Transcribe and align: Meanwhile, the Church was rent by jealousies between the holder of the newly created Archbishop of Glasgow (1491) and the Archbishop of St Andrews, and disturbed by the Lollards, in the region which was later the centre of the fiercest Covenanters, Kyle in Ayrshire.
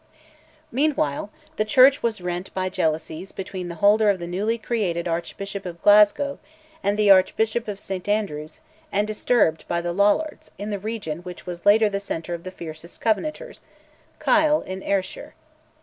Meanwhile, 0.71 1.29
the 1.57 1.63
Church 1.63 2.01
was 2.01 2.21
rent 2.21 2.51
by 2.55 2.69
jealousies 2.69 3.31
between 3.31 3.67
the 3.67 3.75
holder 3.75 4.09
of 4.09 4.17
the 4.17 4.25
newly 4.25 4.57
created 4.57 5.07
Archbishop 5.07 5.63
of 5.63 5.79
Glasgow 5.83 6.39
(1491) 6.81 6.89
and 6.89 6.97
the 6.97 7.11
Archbishop 7.11 7.67
of 7.67 7.79
St 7.79 8.09
Andrews, 8.09 8.61
and 8.91 9.05
disturbed 9.07 9.67
by 9.67 9.79
the 9.79 9.93
Lollards, 9.93 10.49
in 10.57 10.71
the 10.71 10.79
region 10.79 11.19
which 11.19 11.45
was 11.45 11.67
later 11.67 11.87
the 11.87 11.99
centre 11.99 12.33
of 12.33 12.43
the 12.43 12.49
fiercest 12.49 12.99
Covenanters, 12.99 13.61
Kyle 14.17 14.61
in 14.61 14.81
Ayrshire. 14.81 15.35